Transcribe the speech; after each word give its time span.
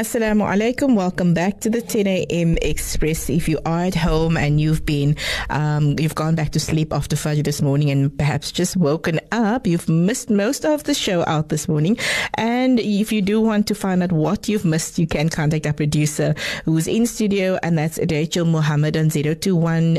Assalamu 0.00 0.48
alaikum. 0.48 0.96
Welcome 0.96 1.34
back 1.34 1.60
to 1.60 1.68
the 1.68 1.82
10 1.82 2.06
a.m. 2.06 2.56
Express. 2.62 3.28
If 3.28 3.50
you 3.50 3.60
are 3.66 3.80
at 3.80 3.94
home 3.94 4.38
and 4.38 4.58
you've 4.58 4.86
been, 4.86 5.14
um, 5.50 5.94
you've 5.98 6.14
gone 6.14 6.34
back 6.34 6.52
to 6.52 6.58
sleep 6.58 6.94
after 6.94 7.16
Fajr 7.16 7.44
this 7.44 7.60
morning 7.60 7.90
and 7.90 8.16
perhaps 8.16 8.50
just 8.50 8.78
woken 8.78 9.20
up, 9.30 9.66
you've 9.66 9.90
missed 9.90 10.30
most 10.30 10.64
of 10.64 10.84
the 10.84 10.94
show 10.94 11.22
out 11.26 11.50
this 11.50 11.68
morning. 11.68 11.98
And 12.36 12.80
if 12.80 13.12
you 13.12 13.20
do 13.20 13.42
want 13.42 13.66
to 13.66 13.74
find 13.74 14.02
out 14.02 14.10
what 14.10 14.48
you've 14.48 14.64
missed, 14.64 14.98
you 14.98 15.06
can 15.06 15.28
contact 15.28 15.66
our 15.66 15.74
producer 15.74 16.34
who's 16.64 16.88
in 16.88 17.04
studio, 17.04 17.58
and 17.62 17.76
that's 17.76 17.98
Rachel 18.10 18.46
Mohammed 18.46 18.96
on 18.96 19.10
021 19.10 19.98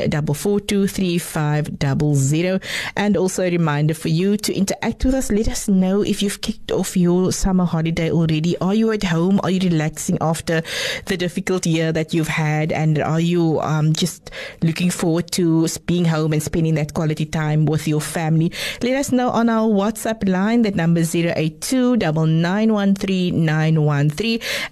And 2.96 3.16
also 3.16 3.42
a 3.44 3.50
reminder 3.52 3.94
for 3.94 4.08
you 4.08 4.36
to 4.36 4.52
interact 4.52 5.04
with 5.04 5.14
us. 5.14 5.30
Let 5.30 5.46
us 5.46 5.68
know 5.68 6.02
if 6.02 6.24
you've 6.24 6.40
kicked 6.40 6.72
off 6.72 6.96
your 6.96 7.30
summer 7.30 7.64
holiday 7.64 8.10
already. 8.10 8.58
Are 8.58 8.74
you 8.74 8.90
at 8.90 9.04
home? 9.04 9.38
Are 9.44 9.50
you 9.50 9.60
relaxing 9.92 10.18
after 10.20 10.62
the 11.06 11.16
difficult 11.16 11.66
year 11.66 11.92
that 11.92 12.14
you've 12.14 12.28
had? 12.28 12.72
And 12.72 12.98
are 12.98 13.20
you 13.20 13.60
um, 13.60 13.92
just 13.92 14.30
looking 14.62 14.90
forward 14.90 15.30
to 15.32 15.68
being 15.86 16.04
home 16.04 16.32
and 16.32 16.42
spending 16.42 16.74
that 16.74 16.94
quality 16.94 17.26
time 17.26 17.66
with 17.66 17.86
your 17.86 18.00
family? 18.00 18.52
Let 18.82 18.96
us 18.96 19.12
know 19.12 19.28
on 19.30 19.48
our 19.48 19.68
WhatsApp 19.68 20.28
line. 20.28 20.62
That 20.62 20.74
number 20.74 21.00
is 21.00 21.14
082 21.14 21.96
913 21.96 23.48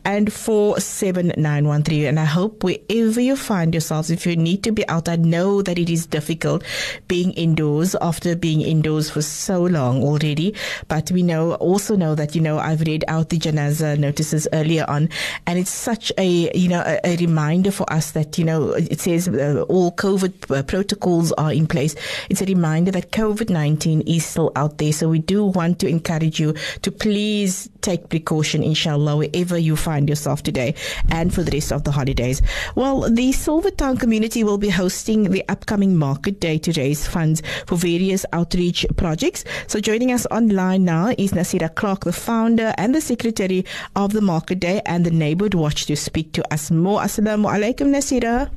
and 0.04 0.32
47913. 0.32 2.06
And 2.06 2.18
I 2.18 2.24
hope 2.24 2.64
wherever 2.64 3.20
you 3.20 3.36
find 3.36 3.74
yourselves, 3.74 4.10
if 4.10 4.26
you 4.26 4.36
need 4.36 4.62
to 4.64 4.72
be 4.72 4.88
out, 4.88 5.08
I 5.08 5.16
know 5.16 5.62
that 5.62 5.78
it 5.78 5.90
is 5.90 6.06
difficult 6.06 6.64
being 7.08 7.32
indoors 7.32 7.94
after 8.00 8.34
being 8.36 8.62
indoors 8.62 9.10
for 9.10 9.22
so 9.22 9.62
long 9.62 10.02
already. 10.02 10.54
But 10.88 11.10
we 11.10 11.22
know, 11.22 11.54
also 11.54 11.96
know 11.96 12.14
that, 12.14 12.34
you 12.34 12.40
know, 12.40 12.58
I've 12.58 12.80
read 12.80 13.04
out 13.08 13.28
the 13.28 13.38
janaza 13.38 13.98
notices 13.98 14.48
earlier 14.52 14.86
on, 14.88 15.09
and 15.46 15.58
it's 15.58 15.70
such 15.70 16.12
a, 16.18 16.50
you 16.56 16.68
know, 16.68 16.82
a, 16.86 17.00
a 17.04 17.16
reminder 17.16 17.70
for 17.70 17.90
us 17.92 18.12
that, 18.12 18.38
you 18.38 18.44
know, 18.44 18.72
it 18.72 19.00
says 19.00 19.28
uh, 19.28 19.64
all 19.68 19.92
COVID 19.92 20.56
uh, 20.56 20.62
protocols 20.62 21.32
are 21.32 21.52
in 21.52 21.66
place. 21.66 21.94
It's 22.28 22.42
a 22.42 22.46
reminder 22.46 22.90
that 22.92 23.12
COVID 23.12 23.50
19 23.50 24.02
is 24.02 24.24
still 24.24 24.52
out 24.56 24.78
there. 24.78 24.92
So 24.92 25.08
we 25.08 25.18
do 25.18 25.44
want 25.44 25.78
to 25.80 25.88
encourage 25.88 26.40
you 26.40 26.54
to 26.82 26.90
please 26.90 27.68
take 27.80 28.08
precaution, 28.08 28.62
inshallah, 28.62 29.16
wherever 29.16 29.56
you 29.58 29.76
find 29.76 30.08
yourself 30.08 30.42
today 30.42 30.74
and 31.10 31.32
for 31.32 31.42
the 31.42 31.50
rest 31.50 31.72
of 31.72 31.84
the 31.84 31.90
holidays. 31.90 32.42
Well, 32.74 33.10
the 33.10 33.32
Silvertown 33.32 33.98
community 33.98 34.44
will 34.44 34.58
be 34.58 34.68
hosting 34.68 35.30
the 35.30 35.44
upcoming 35.48 35.96
market 35.96 36.40
day 36.40 36.58
to 36.58 36.72
raise 36.80 37.06
funds 37.06 37.42
for 37.66 37.76
various 37.76 38.24
outreach 38.32 38.86
projects. 38.96 39.44
So 39.66 39.80
joining 39.80 40.12
us 40.12 40.26
online 40.30 40.84
now 40.84 41.14
is 41.18 41.32
Nasira 41.32 41.74
Clark, 41.74 42.04
the 42.04 42.12
founder 42.12 42.74
and 42.76 42.94
the 42.94 43.00
secretary 43.00 43.64
of 43.96 44.12
the 44.12 44.20
market 44.20 44.60
day 44.60 44.82
and 44.86 44.99
the 45.04 45.10
neighborhood 45.10 45.54
watch 45.54 45.86
to 45.86 45.96
speak 45.96 46.32
to 46.32 46.52
us 46.52 46.70
more. 46.70 47.00
Assalamu 47.00 47.46
alaikum, 47.50 47.88
Nasira. 47.88 48.50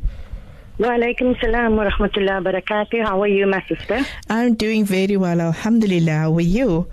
Wa 0.79 0.87
alaikum 0.87 1.39
salam 1.39 1.75
wa 1.75 1.89
rahmatullah 1.89 2.43
wa 2.43 2.51
barakatuh. 2.51 3.03
How 3.05 3.21
are 3.21 3.27
you, 3.27 3.45
my 3.45 3.63
sister? 3.67 4.05
I'm 4.29 4.55
doing 4.55 4.85
very 4.85 5.17
well, 5.17 5.39
alhamdulillah. 5.39 6.11
How 6.11 6.33
are 6.35 6.41
you? 6.41 6.87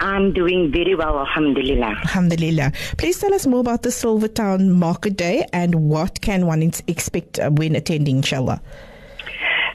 I'm 0.00 0.32
doing 0.32 0.72
very 0.72 0.94
well, 0.94 1.18
alhamdulillah. 1.18 1.86
Alhamdulillah. 1.86 2.72
Please 2.96 3.18
tell 3.18 3.34
us 3.34 3.46
more 3.46 3.60
about 3.60 3.82
the 3.82 3.90
Silvertown 3.90 4.70
Market 4.70 5.16
Day 5.16 5.46
and 5.52 5.74
what 5.74 6.20
can 6.22 6.46
one 6.46 6.62
expect 6.86 7.38
uh, 7.38 7.50
when 7.50 7.76
attending, 7.76 8.16
inshallah. 8.16 8.62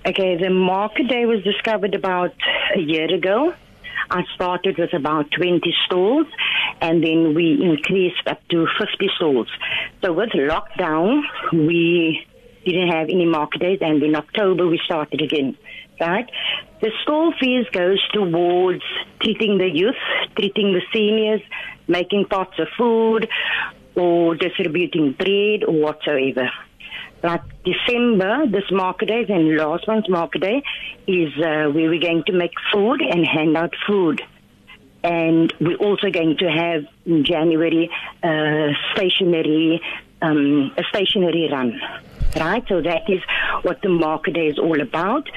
Okay, 0.07 0.37
the 0.37 0.49
market 0.49 1.07
day 1.07 1.25
was 1.25 1.43
discovered 1.43 1.95
about 1.95 2.33
a 2.75 2.79
year 2.79 3.11
ago. 3.13 3.53
I 4.09 4.23
started 4.35 4.77
with 4.77 4.93
about 4.93 5.31
20 5.31 5.61
stalls 5.85 6.27
and 6.81 7.03
then 7.03 7.33
we 7.33 7.59
increased 7.61 8.27
up 8.27 8.39
to 8.49 8.67
50 8.79 9.09
stalls. 9.15 9.47
So 10.03 10.13
with 10.13 10.29
lockdown, 10.29 11.21
we 11.53 12.25
didn't 12.65 12.89
have 12.89 13.09
any 13.09 13.25
market 13.25 13.61
days 13.61 13.79
and 13.81 14.01
in 14.03 14.15
October 14.15 14.67
we 14.67 14.79
started 14.85 15.21
again, 15.21 15.57
right? 15.99 16.29
The 16.81 16.91
stall 17.03 17.33
fees 17.39 17.65
goes 17.71 18.01
towards 18.13 18.83
treating 19.21 19.57
the 19.57 19.69
youth, 19.69 19.95
treating 20.37 20.73
the 20.73 20.81
seniors, 20.93 21.41
making 21.87 22.25
pots 22.29 22.57
of 22.59 22.67
food 22.77 23.27
or 23.95 24.35
distributing 24.35 25.13
bread 25.13 25.63
or 25.67 25.73
whatsoever. 25.73 26.49
Like 27.25 27.41
December, 27.63 28.45
this 28.45 28.69
market 28.69 29.07
day 29.07 29.25
and 29.27 29.57
last 29.57 29.87
month's 29.87 30.07
market 30.07 30.41
day 30.41 30.61
is 31.07 31.33
uh, 31.39 31.71
where 31.71 31.89
we're 31.89 31.99
going 31.99 32.23
to 32.27 32.33
make 32.33 32.51
food 32.71 33.01
and 33.01 33.25
hand 33.25 33.57
out 33.57 33.73
food. 33.87 34.21
And 35.03 35.51
we're 35.59 35.77
also 35.77 36.11
going 36.11 36.37
to 36.37 36.45
have 36.45 36.83
in 37.07 37.25
January 37.25 37.89
uh, 38.21 38.67
stationery, 38.93 39.81
um, 40.21 40.71
a 40.77 40.83
stationary 40.89 41.49
run. 41.51 41.81
Right, 42.39 42.63
so 42.67 42.79
that 42.83 43.09
is 43.09 43.21
what 43.63 43.81
the 43.81 43.89
market 43.89 44.35
day 44.35 44.47
is 44.49 44.59
all 44.59 44.79
about. 44.79 45.27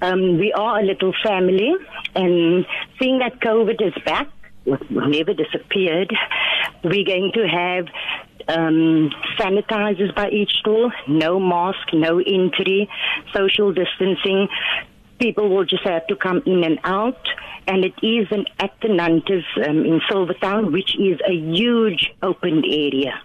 Um, 0.00 0.38
we 0.38 0.50
are 0.54 0.80
a 0.80 0.82
little 0.82 1.12
family, 1.22 1.74
and 2.14 2.64
seeing 2.98 3.18
that 3.18 3.40
COVID 3.40 3.86
is 3.86 4.02
back, 4.04 4.28
never 4.64 5.34
disappeared, 5.34 6.14
we're 6.82 7.04
going 7.04 7.32
to 7.34 7.46
have 7.46 7.86
um, 8.48 9.10
sanitizers 9.38 10.14
by 10.14 10.30
each 10.30 10.52
store, 10.60 10.92
no 11.08 11.40
mask, 11.40 11.92
no 11.92 12.18
entry, 12.18 12.88
social 13.32 13.72
distancing. 13.72 14.48
People 15.18 15.48
will 15.48 15.64
just 15.64 15.84
have 15.84 16.06
to 16.08 16.16
come 16.16 16.42
in 16.46 16.64
and 16.64 16.78
out. 16.84 17.26
And 17.66 17.84
it 17.84 17.94
is 18.02 18.26
an 18.30 18.46
at 18.58 18.72
the 18.82 18.88
Nantes 18.88 19.44
um, 19.56 19.84
in 19.86 20.00
Silvertown, 20.10 20.72
which 20.72 20.96
is 20.96 21.18
a 21.26 21.32
huge 21.32 22.12
open 22.22 22.62
area. 22.64 23.20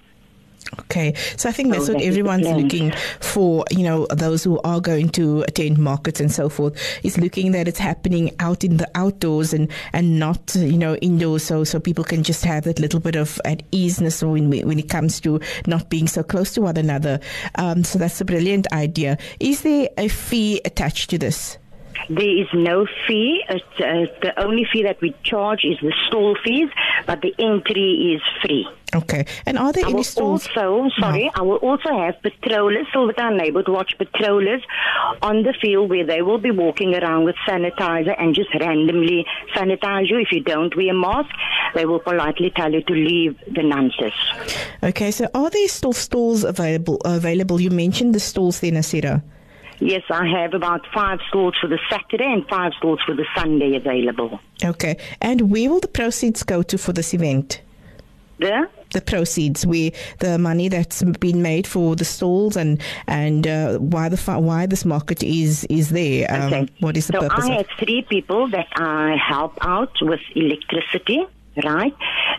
Okay, 0.82 1.14
so 1.36 1.50
I 1.50 1.52
think 1.52 1.72
that's 1.72 1.88
what 1.88 1.98
that 1.98 2.04
is 2.04 2.04
the 2.04 2.08
everyone's 2.08 2.48
looking 2.48 2.92
for. 3.20 3.66
You 3.72 3.84
know, 3.84 4.08
those 4.12 4.44
who 4.44 4.60
are 4.62 4.80
going 4.80 5.10
to 5.10 5.42
attend 5.44 5.78
markets 5.78 6.20
and 6.20 6.32
so 6.32 6.50
forth 6.50 6.80
is 7.04 7.18
looking 7.18 7.52
that 7.54 7.68
it's 7.68 7.80
happening 7.80 8.32
out 8.40 8.64
in 8.64 8.78
the 8.78 8.90
outdoors 8.96 9.54
and 9.54 9.72
and 9.94 10.20
not 10.20 10.56
you 10.56 10.78
know 10.78 10.96
indoors. 10.98 11.44
So 11.44 11.64
so 11.64 11.80
people 11.80 12.04
can 12.04 12.24
just 12.24 12.46
have 12.46 12.66
that 12.66 12.80
little 12.80 13.00
bit 13.00 13.16
of 13.16 13.42
at 13.46 13.64
easiness 13.72 14.22
when 14.22 14.50
when 14.50 14.80
it 14.80 14.90
comes 14.90 15.20
to 15.22 15.40
not 15.66 15.90
being 15.90 16.08
so 16.08 16.24
close 16.24 16.54
to 16.54 16.62
one 16.62 16.78
another. 16.78 17.20
Um, 17.56 17.84
so 17.84 17.98
that's 17.98 18.22
a 18.22 18.26
brilliant 18.26 18.72
idea. 18.72 19.18
Is 19.40 19.62
there 19.62 19.90
a 19.98 20.08
fee 20.08 20.62
attached 20.66 21.10
to 21.10 21.18
this? 21.18 21.58
There 22.10 22.38
is 22.42 22.48
no 22.54 22.88
fee. 23.08 23.44
Uh, 23.50 23.58
the 23.78 24.34
only 24.38 24.66
fee 24.72 24.84
that 24.84 25.02
we 25.02 25.16
charge 25.24 25.64
is 25.64 25.78
the 25.82 25.94
stall 26.08 26.36
fees, 26.44 26.70
but 27.06 27.22
the 27.22 27.34
entry 27.40 28.16
is 28.16 28.22
free. 28.42 28.68
Okay, 28.96 29.26
and 29.46 29.60
are 29.60 29.72
there 29.72 29.86
I 29.86 29.90
any 29.90 30.02
stalls? 30.04 30.48
also, 30.48 30.90
sorry, 31.00 31.30
I 31.36 31.42
will 31.44 31.58
also 31.58 31.96
have 31.96 32.20
patrollers, 32.24 32.88
Silvertown 32.92 33.38
Neighborhood 33.38 33.68
Watch 33.70 33.96
patrollers 34.00 34.64
on 35.22 35.44
the 35.44 35.54
field 35.62 35.92
where 35.92 36.04
they 36.04 36.24
will 36.24 36.40
be 36.40 36.50
walking 36.50 36.96
around 36.96 37.26
with 37.26 37.36
sanitizer 37.48 38.16
and 38.20 38.34
just 38.34 38.50
randomly 38.56 39.28
sanitize 39.56 40.10
you. 40.10 40.18
If 40.18 40.32
you 40.32 40.42
don't 40.42 40.76
wear 40.76 40.90
a 40.90 40.94
mask, 40.96 41.30
they 41.76 41.86
will 41.86 42.00
politely 42.00 42.50
tell 42.50 42.74
you 42.74 42.82
to 42.82 42.94
leave 42.94 43.38
the 43.54 43.62
nonsense. 43.62 44.16
Okay, 44.82 45.12
so 45.12 45.28
are 45.36 45.52
there 45.52 45.68
still 45.68 45.94
stalls 45.94 46.44
available? 46.44 46.98
Available? 47.06 47.62
You 47.62 47.70
mentioned 47.70 48.16
the 48.16 48.20
stalls 48.20 48.60
there, 48.60 48.72
Nasira. 48.72 49.22
Yes, 49.80 50.04
I 50.10 50.28
have 50.28 50.54
about 50.54 50.86
five 50.94 51.20
stalls 51.30 51.56
for 51.60 51.68
the 51.68 51.80
Saturday 51.90 52.26
and 52.26 52.46
five 52.48 52.74
stalls 52.78 53.00
for 53.06 53.16
the 53.16 53.26
Sunday 53.36 53.76
available. 53.76 54.40
Okay, 54.64 54.98
and 55.22 55.50
where 55.52 55.70
will 55.70 55.80
the 55.80 55.88
proceeds 55.88 56.44
go 56.44 56.62
to 56.64 56.78
for 56.78 56.94
this 56.94 57.14
event? 57.14 57.62
The 58.40 58.70
the 58.92 59.02
proceeds, 59.02 59.66
where 59.66 59.92
the 60.20 60.38
money 60.38 60.68
that's 60.68 61.04
been 61.04 61.42
made 61.42 61.68
for 61.68 61.96
the 61.96 62.06
stalls 62.06 62.56
and 62.56 62.82
and 63.08 63.48
uh, 63.48 63.78
why 63.78 64.10
the 64.10 64.18
why 64.40 64.66
this 64.66 64.86
market 64.86 65.24
is 65.24 65.66
is 65.66 65.90
there. 65.90 66.28
Um, 66.30 66.50
Okay. 66.50 66.68
What 66.80 66.98
is 66.98 67.08
the 67.08 67.14
so 67.14 67.20
purpose 67.28 67.46
I 67.46 67.58
have 67.58 67.68
three 67.78 68.02
people 68.02 68.48
that 68.50 68.68
I 68.76 69.16
help 69.16 69.58
out 69.62 69.92
with 70.02 70.22
electricity, 70.36 71.26
right? 71.66 71.94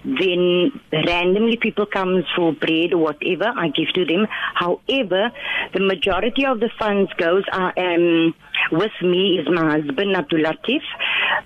Then 0.05 0.73
randomly 0.93 1.57
people 1.57 1.87
comes 1.87 2.25
for 2.35 2.53
bread 2.53 2.93
or 2.93 2.99
whatever, 2.99 3.53
I 3.57 3.69
give 3.69 3.93
to 3.95 4.05
them. 4.05 4.27
However, 4.55 5.31
the 5.75 5.81
majority 5.81 6.47
of 6.47 6.61
the 6.61 6.71
funds 6.79 7.11
goes 7.19 7.45
uh, 7.53 7.73
um, 7.77 8.35
with 8.73 8.93
me 9.03 9.39
is 9.39 9.49
my 9.53 9.79
husband 9.79 10.17
Abdul 10.17 10.41
Latif, 10.41 10.83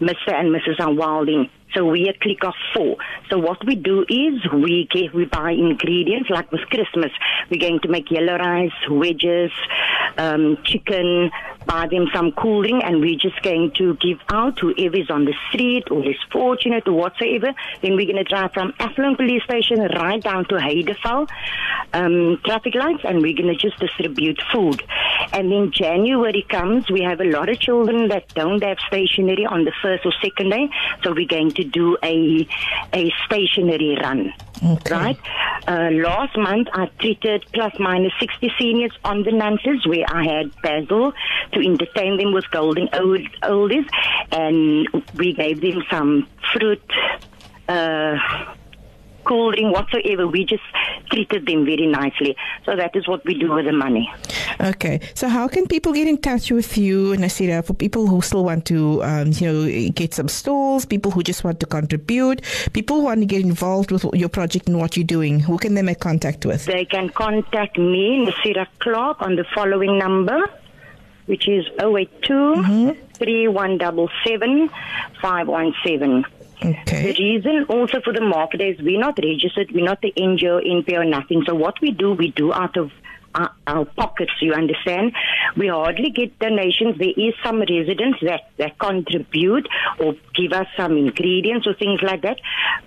Mr. 0.00 0.32
and 0.34 0.54
Mrs. 0.54 0.96
Wilding. 0.96 1.48
So 1.74 1.84
we 1.84 2.08
a 2.08 2.14
click 2.14 2.44
of 2.44 2.54
four. 2.72 2.96
So 3.30 3.38
what 3.38 3.64
we 3.66 3.74
do 3.74 4.04
is 4.08 4.40
we 4.52 4.88
get 4.90 5.12
we 5.12 5.24
buy 5.24 5.52
ingredients 5.52 6.30
like 6.30 6.50
with 6.52 6.62
Christmas. 6.70 7.10
We're 7.50 7.60
going 7.60 7.80
to 7.80 7.88
make 7.88 8.10
yellow 8.10 8.36
rice, 8.36 8.72
wedges, 8.88 9.50
um, 10.16 10.58
chicken, 10.64 11.30
buy 11.66 11.86
them 11.88 12.06
some 12.14 12.32
cooling, 12.32 12.82
and 12.82 13.00
we're 13.00 13.18
just 13.18 13.42
going 13.42 13.72
to 13.72 13.96
give 13.96 14.18
out 14.28 14.58
whoever 14.58 14.96
is 14.96 15.10
on 15.10 15.24
the 15.24 15.34
street 15.48 15.90
or 15.90 16.04
is 16.08 16.16
fortunate 16.30 16.86
or 16.86 16.92
whatsoever. 16.92 17.52
Then 17.82 17.96
we're 17.96 18.06
going 18.06 18.16
to 18.16 18.24
drive 18.24 18.52
from 18.52 18.74
Athlone 18.78 19.16
Police 19.16 19.42
Station 19.44 19.80
right 19.80 20.22
down 20.22 20.44
to 20.46 20.54
Heideveld 20.56 21.30
um, 21.92 22.40
traffic 22.44 22.74
lights, 22.74 23.02
and 23.04 23.22
we're 23.22 23.36
going 23.36 23.52
to 23.52 23.56
just 23.56 23.78
distribute 23.78 24.40
food. 24.52 24.82
And 25.32 25.50
then 25.50 25.70
January 25.72 26.44
comes, 26.48 26.90
we 26.90 27.02
have 27.02 27.20
a 27.20 27.24
lot 27.24 27.48
of 27.48 27.58
children 27.58 28.08
that 28.08 28.28
don't 28.34 28.62
have 28.62 28.78
stationery 28.86 29.46
on 29.46 29.64
the 29.64 29.72
first 29.82 30.04
or 30.04 30.12
second 30.22 30.50
day, 30.50 30.68
so 31.02 31.12
we're 31.12 31.26
going 31.26 31.50
to 31.52 31.63
do 31.64 31.96
a 32.02 32.46
a 32.92 33.12
stationery 33.26 33.96
run. 34.00 34.32
Okay. 34.62 34.94
Right? 34.94 35.18
Uh, 35.66 35.90
last 35.92 36.36
month, 36.36 36.68
I 36.72 36.86
treated 36.98 37.44
plus 37.52 37.72
minus 37.78 38.12
60 38.20 38.52
seniors 38.58 38.92
on 39.04 39.22
the 39.22 39.32
Nantes 39.32 39.86
where 39.86 40.04
I 40.08 40.24
had 40.24 40.52
Basil 40.62 41.12
to 41.52 41.60
entertain 41.60 42.16
them 42.18 42.32
with 42.32 42.50
golden 42.50 42.88
old, 42.94 43.20
oldies, 43.42 43.88
and 44.30 44.88
we 45.14 45.32
gave 45.32 45.60
them 45.60 45.82
some 45.90 46.28
fruit. 46.52 46.82
Uh, 47.68 48.16
cool 49.24 49.52
drink 49.52 49.74
whatsoever 49.74 50.26
we 50.26 50.44
just 50.44 50.62
treated 51.10 51.46
them 51.46 51.64
very 51.64 51.86
nicely 51.86 52.36
so 52.64 52.76
that 52.76 52.94
is 52.94 53.08
what 53.08 53.24
we 53.24 53.34
do 53.34 53.52
with 53.52 53.64
the 53.64 53.72
money 53.72 54.12
Okay, 54.60 55.00
so 55.14 55.28
how 55.28 55.48
can 55.48 55.66
people 55.66 55.92
get 55.92 56.06
in 56.08 56.18
touch 56.18 56.50
with 56.50 56.76
you, 56.78 57.14
Nasira, 57.16 57.64
for 57.64 57.74
people 57.74 58.06
who 58.06 58.20
still 58.22 58.44
want 58.44 58.64
to, 58.66 59.02
um, 59.02 59.32
you 59.32 59.46
know, 59.52 59.88
get 59.90 60.14
some 60.14 60.28
stalls, 60.28 60.84
people 60.84 61.10
who 61.10 61.22
just 61.22 61.44
want 61.44 61.60
to 61.60 61.66
contribute, 61.66 62.42
people 62.72 62.96
who 62.98 63.02
want 63.04 63.20
to 63.20 63.26
get 63.26 63.42
involved 63.42 63.90
with 63.90 64.04
your 64.14 64.28
project 64.28 64.68
and 64.68 64.78
what 64.78 64.96
you're 64.96 65.04
doing? 65.06 65.40
Who 65.40 65.58
can 65.58 65.74
they 65.74 65.82
make 65.82 66.00
contact 66.00 66.44
with? 66.46 66.64
They 66.66 66.84
can 66.84 67.08
contact 67.10 67.78
me, 67.78 68.26
Nasira 68.26 68.66
Clark, 68.78 69.20
on 69.22 69.36
the 69.36 69.44
following 69.54 69.98
number, 69.98 70.38
which 71.26 71.48
is 71.48 71.66
082 71.78 72.96
3177 73.18 74.68
517. 75.20 76.24
The 76.60 76.68
Okay. 76.80 77.12
reason 77.18 77.64
also 77.68 78.00
for 78.00 78.12
the 78.14 78.22
market 78.22 78.60
is 78.62 78.80
we're 78.80 78.98
not 78.98 79.18
registered, 79.22 79.70
we're 79.72 79.84
not 79.84 80.00
the 80.00 80.12
NGO, 80.16 80.60
NPO, 80.64 81.00
or 81.00 81.04
nothing. 81.04 81.42
So 81.46 81.54
what 81.54 81.78
we 81.82 81.90
do, 81.90 82.12
we 82.12 82.30
do 82.30 82.52
out 82.54 82.76
of 82.78 82.90
our, 83.34 83.50
our 83.66 83.84
pockets, 83.84 84.32
you 84.40 84.52
understand? 84.52 85.12
We 85.56 85.68
hardly 85.68 86.10
get 86.10 86.38
donations. 86.38 86.98
There 86.98 87.08
is 87.16 87.34
some 87.44 87.60
residents 87.60 88.18
that, 88.22 88.50
that 88.58 88.78
contribute 88.78 89.68
or 89.98 90.14
give 90.34 90.52
us 90.52 90.66
some 90.76 90.96
ingredients 90.96 91.66
or 91.66 91.74
things 91.74 92.00
like 92.02 92.22
that. 92.22 92.38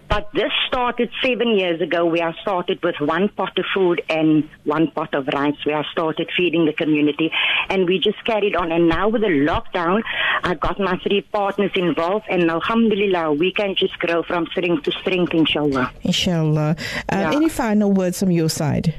But 0.10 0.30
this 0.34 0.52
started 0.68 1.10
seven 1.22 1.50
years 1.58 1.82
ago 1.82 2.06
where 2.06 2.30
I 2.30 2.34
started 2.42 2.82
with 2.82 2.96
one 3.02 3.28
pot 3.30 3.58
of 3.58 3.66
food 3.74 4.02
and 4.10 4.50
one 4.64 4.90
pot 4.92 5.14
of 5.14 5.28
rice 5.34 5.56
where 5.66 5.78
I 5.78 5.84
started 5.92 6.30
feeding 6.36 6.66
the 6.66 6.74
community. 6.74 7.30
And 7.70 7.86
we 7.88 8.00
just 8.00 8.24
carried 8.24 8.56
on. 8.56 8.72
And 8.72 8.88
now 8.88 9.10
with 9.10 9.22
the 9.22 9.28
lockdown, 9.28 10.02
I 10.44 10.54
got 10.56 10.80
my 10.80 10.98
three 11.04 11.22
partners 11.22 11.72
involved 11.76 12.26
and 12.30 12.50
alhamdulillah, 12.50 13.34
we 13.34 13.52
can 13.52 13.76
just 13.76 14.00
grow 14.00 14.24
from 14.24 14.48
strength 14.48 14.84
to 14.84 14.92
strength, 14.92 15.34
inshallah. 15.34 15.92
Inshallah. 16.04 16.76
Uh, 17.12 17.16
Yeah. 17.18 17.32
Any 17.36 17.50
final 17.50 17.92
words 17.92 18.20
from 18.20 18.32
your 18.32 18.50
side? 18.50 18.94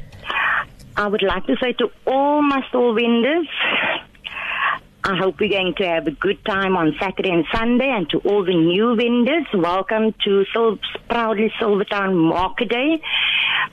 I 0.98 1.06
would 1.06 1.22
like 1.22 1.46
to 1.46 1.54
say 1.62 1.74
to 1.74 1.92
all 2.08 2.42
my 2.42 2.60
stall 2.70 2.92
vendors, 2.92 3.46
I 5.04 5.16
hope 5.16 5.38
we're 5.38 5.48
going 5.48 5.74
to 5.76 5.86
have 5.86 6.08
a 6.08 6.10
good 6.10 6.44
time 6.44 6.76
on 6.76 6.96
Saturday 6.98 7.30
and 7.30 7.44
Sunday. 7.54 7.88
And 7.88 8.10
to 8.10 8.18
all 8.18 8.44
the 8.44 8.52
new 8.52 8.96
vendors, 8.96 9.46
welcome 9.54 10.12
to 10.24 10.44
Sil- 10.50 10.82
Proudly 11.08 11.52
Silvertown 11.60 12.16
Market 12.16 12.70
Day. 12.70 13.00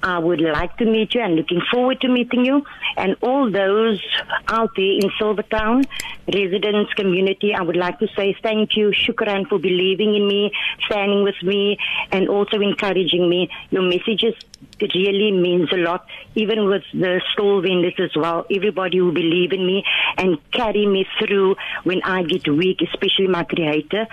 I 0.04 0.20
would 0.20 0.40
like 0.40 0.78
to 0.78 0.86
meet 0.86 1.16
you 1.16 1.22
and 1.22 1.36
looking 1.36 1.62
forward 1.72 2.00
to 2.02 2.10
meeting 2.10 2.46
you. 2.46 2.64
And 2.96 3.16
all 3.22 3.52
those 3.52 4.06
out 4.48 4.70
there 4.76 4.86
in 4.86 5.10
Silvertown, 5.20 5.84
residents, 6.32 6.94
community, 6.94 7.56
I 7.56 7.64
would 7.64 7.76
like 7.76 7.98
to 8.00 8.08
say 8.16 8.38
thank 8.44 8.78
you, 8.78 8.92
shukran, 8.92 9.50
for 9.50 9.58
believing 9.58 10.14
in 10.14 10.28
me, 10.28 10.52
standing 10.86 11.24
with 11.24 11.42
me, 11.42 11.80
and 12.12 12.30
also 12.30 12.60
encouraging 12.60 13.28
me. 13.28 13.50
Your 13.72 13.82
messages 13.82 14.36
it 14.80 14.94
really 14.94 15.32
means 15.32 15.72
a 15.72 15.78
lot, 15.78 16.06
even 16.36 16.66
with 16.66 16.84
the 16.94 17.22
stall 17.32 17.62
vendors 17.62 17.94
as 18.00 18.16
well. 18.16 18.46
Everybody 18.52 18.98
who 18.98 19.12
believe 19.12 19.52
in 19.54 19.66
me 19.66 19.84
and 20.18 20.38
carry 20.52 20.86
me 20.86 21.06
through 21.20 21.56
when 21.84 22.02
I 22.04 22.24
get 22.24 22.48
weak, 22.48 22.82
especially 22.82 23.28
my 23.28 23.44
creator. 23.44 24.08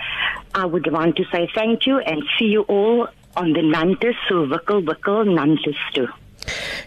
I 0.53 0.65
would 0.65 0.91
want 0.91 1.15
to 1.17 1.25
say 1.31 1.49
thank 1.53 1.85
you 1.85 1.99
and 1.99 2.23
see 2.37 2.45
you 2.45 2.61
all 2.63 3.07
on 3.35 3.53
the 3.53 3.61
Nantes, 3.61 4.15
so 4.29 4.45
Wikkel 4.45 4.85
Wikkel 4.85 5.33
Nantes 5.33 5.75
too. 5.93 6.07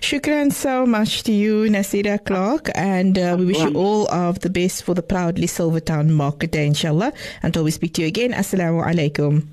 Shukran 0.01 0.53
so 0.53 0.85
much 0.85 1.23
to 1.25 1.33
you, 1.33 1.65
Nasira 1.65 2.23
Clark, 2.23 2.71
and 2.75 3.19
uh, 3.19 3.37
we 3.39 3.47
wish 3.47 3.59
you 3.59 3.73
all 3.75 4.07
of 4.13 4.41
the 4.41 4.51
best 4.51 4.85
for 4.85 4.95
the 4.95 5.03
proudly 5.03 5.47
Silvertown 5.47 6.13
Market 6.13 6.53
Day, 6.53 6.67
inshallah. 6.67 7.13
Until 7.43 7.65
we 7.65 7.71
speak 7.71 7.95
to 7.95 8.03
you 8.03 8.09
again, 8.09 8.33
Assalamu 8.33 8.85
alaikum. 8.85 9.47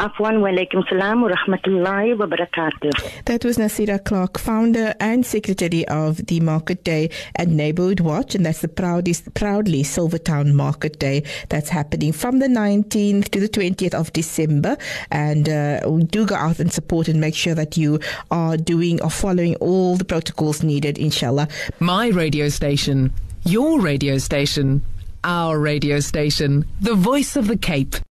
Afwan 0.00 0.40
wa 0.40 0.48
alaikum 0.48 0.82
salam 0.88 1.20
wa 1.20 1.28
rahmatullahi 1.28 2.16
wa 2.18 2.24
barakatuh. 2.24 3.24
That 3.26 3.44
was 3.44 3.58
Nasira 3.58 4.02
Clark, 4.02 4.38
founder 4.38 4.94
and 4.98 5.26
secretary 5.26 5.86
of 5.88 6.24
the 6.24 6.40
Market 6.40 6.84
Day 6.84 7.10
and 7.36 7.54
Neighborhood 7.54 8.00
Watch, 8.00 8.34
and 8.34 8.46
that's 8.46 8.62
the 8.62 8.68
proudest, 8.68 9.34
proudly 9.34 9.82
Silvertown 9.82 10.54
Market 10.54 10.98
Day 10.98 11.24
that's 11.50 11.68
happening 11.68 12.12
from 12.12 12.38
the 12.38 12.46
19th 12.46 13.28
to 13.28 13.40
the 13.40 13.48
20th 13.50 13.92
of 13.92 14.10
December. 14.14 14.78
And 15.10 15.50
uh, 15.50 15.80
do 15.80 16.24
go 16.24 16.34
out 16.34 16.60
and 16.60 16.72
support 16.72 17.06
and 17.06 17.20
make 17.20 17.34
sure 17.34 17.54
that 17.54 17.76
you 17.76 18.00
are 18.30 18.56
doing 18.56 19.02
or 19.02 19.10
following 19.10 19.56
all 19.56 19.96
the 19.96 20.06
protocols 20.06 20.62
needed, 20.62 20.96
inshallah. 20.96 21.46
My 21.78 22.08
radio 22.08 22.48
station. 22.48 23.12
Your 23.44 23.82
radio 23.82 24.16
station. 24.16 24.80
Our 25.24 25.60
radio 25.60 26.00
station. 26.00 26.64
The 26.80 26.94
voice 26.94 27.36
of 27.36 27.48
the 27.48 27.58
Cape. 27.58 27.96